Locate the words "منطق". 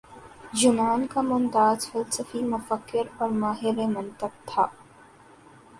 3.87-4.33